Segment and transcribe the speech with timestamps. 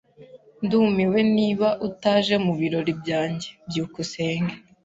[0.63, 3.47] Ndumiwe niba utaje mubirori byanjye.
[3.67, 4.53] byukusenge